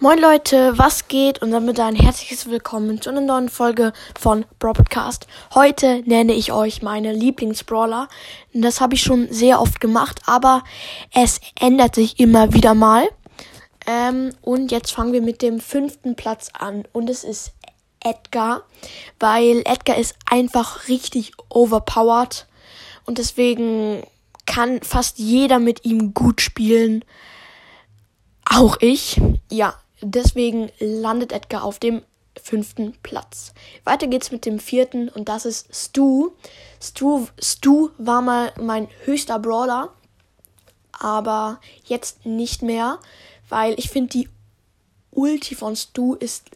[0.00, 1.42] Moin Leute, was geht?
[1.42, 5.26] Und damit ein herzliches Willkommen zu einer neuen Folge von Broadcast.
[5.54, 8.08] Heute nenne ich euch meine Lieblingsbrawler.
[8.54, 10.62] Das habe ich schon sehr oft gemacht, aber
[11.12, 13.08] es ändert sich immer wieder mal.
[13.88, 16.84] Ähm, und jetzt fangen wir mit dem fünften Platz an.
[16.92, 17.54] Und es ist
[17.98, 18.62] Edgar,
[19.18, 22.46] weil Edgar ist einfach richtig overpowered.
[23.04, 24.04] Und deswegen
[24.46, 27.04] kann fast jeder mit ihm gut spielen.
[28.44, 29.20] Auch ich.
[29.50, 32.02] Ja, Deswegen landet Edgar auf dem
[32.40, 33.52] fünften Platz.
[33.84, 36.30] Weiter geht's mit dem vierten und das ist Stu.
[36.80, 39.92] Stu, Stu war mal mein höchster Brawler,
[40.92, 42.98] aber jetzt nicht mehr,
[43.48, 44.28] weil ich finde die
[45.10, 46.50] Ulti von Stu ist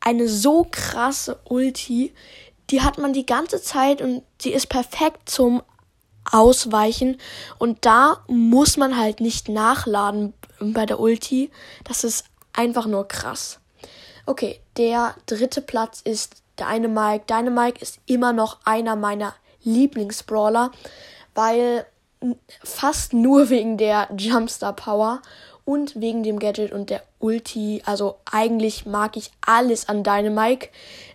[0.00, 2.14] eine so krasse Ulti.
[2.70, 5.62] Die hat man die ganze Zeit und sie ist perfekt zum
[6.30, 7.18] Ausweichen
[7.58, 11.50] und da muss man halt nicht nachladen bei der Ulti.
[11.84, 13.60] Das ist einfach nur krass.
[14.26, 17.26] Okay, der dritte Platz ist Dynamike.
[17.26, 20.70] Dynamike ist immer noch einer meiner Lieblingsbrawler,
[21.34, 21.84] weil
[22.62, 25.20] fast nur wegen der Jumpstar Power
[25.64, 27.82] und wegen dem Gadget und der Ulti.
[27.84, 30.68] Also eigentlich mag ich alles an Dynamike,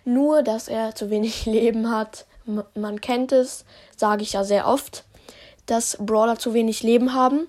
[0.04, 2.26] nur dass er zu wenig Leben hat.
[2.74, 3.64] man kennt es,
[3.96, 5.04] sage ich ja sehr oft,
[5.66, 7.48] dass Brawler zu wenig Leben haben.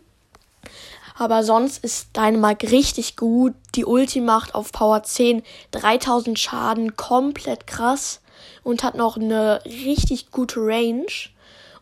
[1.21, 3.53] Aber sonst ist Dynamite richtig gut.
[3.75, 6.95] Die Ulti macht auf Power 10 3000 Schaden.
[6.95, 8.21] Komplett krass.
[8.63, 11.05] Und hat noch eine richtig gute Range.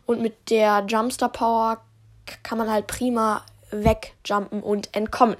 [0.04, 1.80] Und mit der Jumpstar Power
[2.42, 5.38] kann man halt prima wegjumpen und entkommen.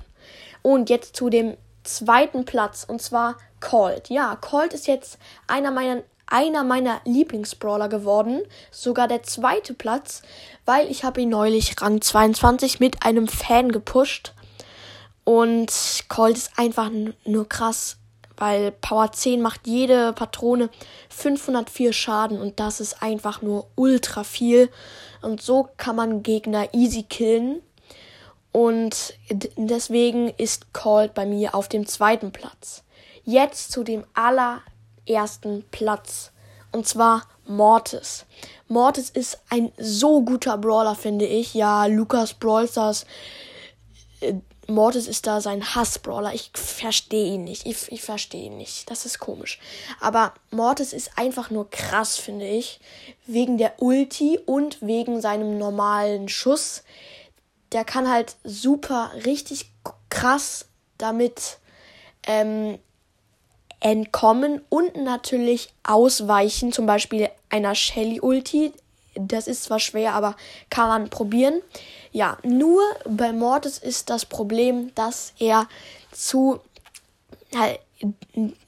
[0.63, 2.85] Und jetzt zu dem zweiten Platz.
[2.89, 4.09] Und zwar Colt.
[4.09, 10.23] Ja, Colt ist jetzt einer meiner einer meiner Lieblingsbrawler geworden, sogar der zweite Platz,
[10.65, 14.33] weil ich habe ihn neulich Rang 22 mit einem Fan gepusht
[15.25, 15.71] und
[16.09, 16.91] Colt ist einfach
[17.25, 17.99] nur krass,
[18.37, 20.71] weil Power 10 macht jede Patrone
[21.11, 24.71] 504 Schaden und das ist einfach nur ultra viel
[25.23, 27.61] und so kann man Gegner easy killen.
[28.53, 29.15] Und
[29.57, 32.83] deswegen ist Colt bei mir auf dem zweiten Platz.
[33.23, 34.63] Jetzt zu dem aller
[35.11, 36.33] ersten Platz.
[36.73, 38.27] Und zwar Mortis.
[38.69, 41.55] Mortis ist ein so guter Brawler, finde ich.
[41.55, 43.07] Ja, Lukas Brawlstars.
[44.21, 44.35] Äh,
[44.69, 46.33] Mortis ist da sein Hassbrawler.
[46.33, 47.67] Ich verstehe ihn nicht.
[47.67, 48.89] Ich, ich verstehe ihn nicht.
[48.89, 49.59] Das ist komisch.
[49.99, 52.81] Aber Mortis ist einfach nur krass, finde ich.
[53.27, 56.85] Wegen der Ulti und wegen seinem normalen Schuss.
[57.73, 59.73] Der kann halt super, richtig
[60.09, 60.67] krass
[60.99, 61.59] damit
[62.27, 62.79] ähm,
[63.81, 68.73] entkommen und natürlich ausweichen, zum Beispiel einer Shelly-Ulti.
[69.15, 70.37] Das ist zwar schwer, aber
[70.69, 71.61] kann man probieren.
[72.13, 75.67] Ja, nur bei Mortis ist das Problem, dass er
[76.13, 76.61] zu.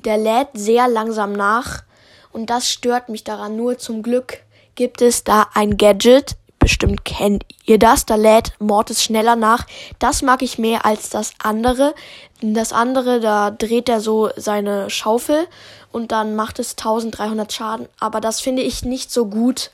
[0.01, 1.84] Der lädt sehr langsam nach
[2.33, 3.56] und das stört mich daran.
[3.56, 4.41] Nur zum Glück
[4.75, 8.06] gibt es da ein Gadget, Bestimmt kennt ihr das.
[8.06, 9.67] Da lädt Mortis schneller nach.
[9.99, 11.93] Das mag ich mehr als das andere.
[12.41, 15.49] Das andere, da dreht er so seine Schaufel
[15.91, 17.89] und dann macht es 1300 Schaden.
[17.99, 19.72] Aber das finde ich nicht so gut.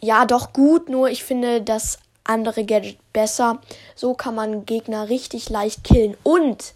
[0.00, 3.58] Ja, doch gut, nur ich finde das andere Gadget besser.
[3.94, 6.16] So kann man Gegner richtig leicht killen.
[6.22, 6.72] Und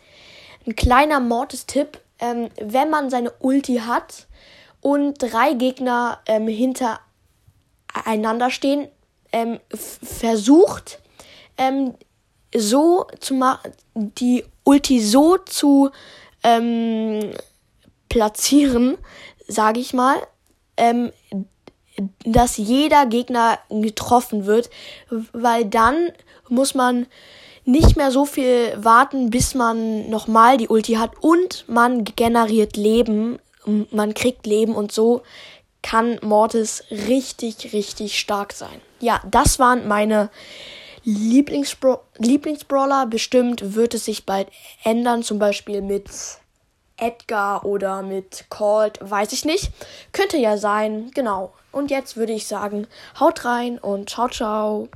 [0.67, 4.27] ein kleiner Mortis-Tipp, ähm, wenn man seine Ulti hat
[4.83, 8.89] und drei Gegner ähm, hintereinander stehen,
[9.33, 11.01] ähm, versucht,
[11.57, 11.95] ähm,
[12.55, 15.91] so zu machen, die Ulti so zu
[16.43, 17.33] ähm,
[18.09, 18.97] platzieren,
[19.47, 20.17] sage ich mal,
[20.77, 21.13] ähm,
[22.25, 24.71] dass jeder Gegner getroffen wird,
[25.33, 26.13] weil dann
[26.49, 27.07] muss man
[27.65, 33.39] nicht mehr so viel warten, bis man nochmal die Ulti hat und man generiert Leben,
[33.91, 35.23] man kriegt Leben und so
[35.83, 38.81] kann Mortis richtig, richtig stark sein.
[39.01, 40.31] Ja, das waren meine
[41.05, 43.07] Lieblingsbra Lieblingsbrawler.
[43.07, 44.49] Bestimmt wird es sich bald
[44.85, 46.11] ändern, zum Beispiel mit
[46.99, 49.71] Edgar oder mit Colt, weiß ich nicht.
[50.13, 51.55] Könnte ja sein, genau.
[51.71, 52.87] Und jetzt würde ich sagen,
[53.21, 54.89] haut rein und ciao, ciao.